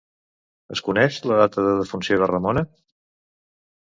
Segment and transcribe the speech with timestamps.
[0.75, 2.65] Es coneix la data de defunció de Ramona?